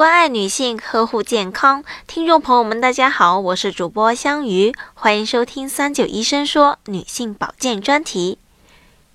[0.00, 1.84] 关爱女性，呵护健康。
[2.06, 8.38] 听众朋友们，大家好，我是主播香鱼，欢迎收听三九医生说女性保健专题。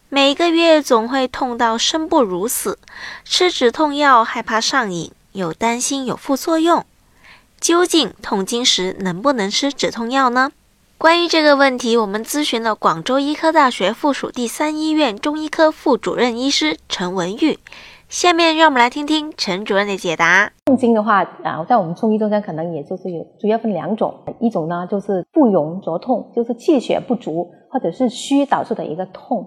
[0.10, 2.78] 每个月总会痛到生不如死，
[3.24, 6.86] 吃止痛药害怕上瘾，又担心有副作用。
[7.60, 10.52] 究竟痛经时能不能吃止痛药呢？
[10.99, 17.58] 关于这个问题，我们咨询了广州医科大学附属第三医院中医科副主任医师陈文玉。
[18.08, 20.52] 下面让我们来听听陈主任的解答。
[20.66, 29.45] 痛经的话，啊，在我们中医中间可能也就是有主要分两种，一种呢就是不容则痛，就是气血不足或者是虚导致的一个痛，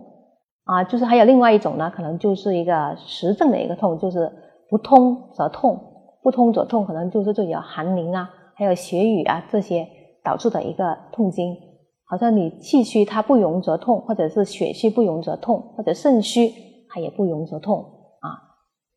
[0.65, 4.31] 啊，就是还有另外一种呢，可能就是一个实症的一个痛，就是
[4.69, 5.81] 不通则痛，
[6.23, 9.87] 不通则痛，可能就是这有寒凝啊，还有血瘀啊这些
[10.25, 11.57] 导致的一个痛经，
[12.05, 16.53] 好像你气虚它不容则痛，或者是血虚不容则痛，或者肾虚
[16.89, 17.79] 它也不容则痛
[18.21, 18.48] 啊。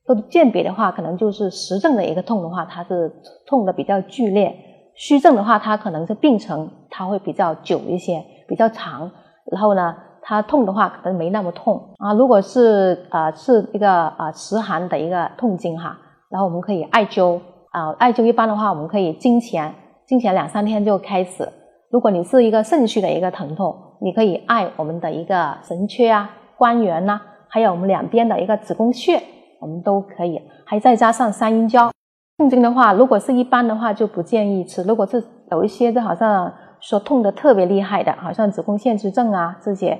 [0.07, 3.11] 都鉴别的话，可能就是实症的一个痛的话，它是
[3.45, 4.51] 痛的比较剧烈；
[4.95, 9.09] 虚症的话，它可能是病程，它会比较久一些，比较长。
[9.51, 12.13] 然后呢，它痛的话可能没那么痛啊。
[12.13, 15.97] 如果是啊是一个啊实寒的一个痛经哈，
[16.29, 17.39] 然后我们可以艾灸
[17.71, 19.73] 啊，艾灸一般的话，我们可以经前
[20.07, 21.47] 经前两三天就开始。
[21.91, 29.21] 如果你是一个肾虚的一个疼痛，你可以艾我们的一个神阙啊、关元呐，还有我们两边的一个子宫穴。
[29.61, 31.89] 我们都可以，还再加上三阴交。
[32.37, 34.81] 痛经的话，如果是一般的话就不建议吃。
[34.83, 39.99] 如果是有一些就好像说痛的特别厉害的，好像子宫腺肌症啊这些，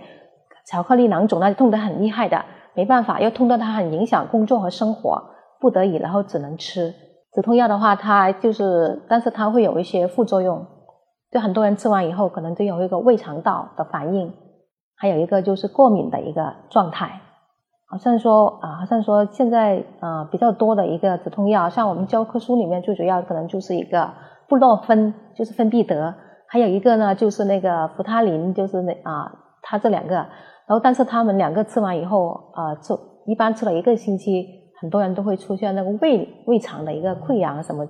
[0.66, 5.22] 巧克力囊肿那痛得很厉害的，没办法，又痛到它很影响工作和生活，
[5.59, 6.92] 不得已然后只能吃
[7.34, 10.66] 止痛药的话，它就是，但是它会有一些副作用，
[11.30, 14.34] 就很多人吃完以后可能就有一个胃肠道的反应，
[14.98, 17.22] 还有一个就是过敏的一个状态。
[17.92, 24.09] 好像说啊，好像说现在啊比较多的一个止痛药，像我们教科书里面最主要可能就是一个
[24.47, 26.16] 布洛芬，就是芬必得，
[26.47, 29.30] 还有一个呢就是那个扶他林，就是那啊，
[29.62, 32.94] 它这两个，然后但是他们两个吃完以后啊，吃
[33.25, 34.47] 一般吃了一个星期，
[34.79, 37.85] 很多人都会出现那个胃胃肠的一个溃疡什么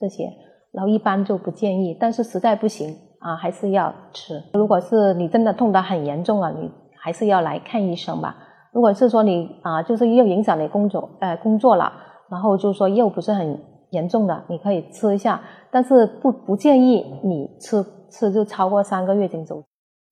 [0.00, 0.28] 这些，
[0.72, 4.42] 然后一般就不建议，但是实在不行啊，还是要吃。
[4.54, 6.68] 如果是你真的痛得很严重了，你
[7.00, 8.36] 还是要来看医生吧。
[8.74, 11.92] 如果是说你啊，就是又影响你工作，呃，工作了，
[12.28, 13.56] 然后就是说又不是很
[13.90, 15.40] 严重的，你可以吃一下，
[15.70, 19.66] 但是不不建议你吃吃就超过三个月经周期。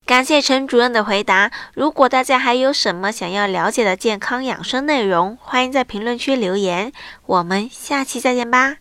[0.07, 1.51] 感谢陈主任的回答。
[1.75, 6.93] 如果大家还有什么想要了解的健康养生内容，欢迎在评论区留言。
[7.27, 8.77] 我们下期再见吧。